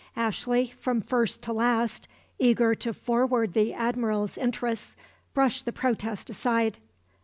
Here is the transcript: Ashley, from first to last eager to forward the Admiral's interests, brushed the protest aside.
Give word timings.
Ashley, 0.15 0.73
from 0.79 0.99
first 1.01 1.43
to 1.43 1.53
last 1.53 2.07
eager 2.39 2.73
to 2.73 2.91
forward 2.91 3.53
the 3.53 3.71
Admiral's 3.75 4.35
interests, 4.35 4.95
brushed 5.35 5.65
the 5.67 5.71
protest 5.71 6.27
aside. 6.31 6.79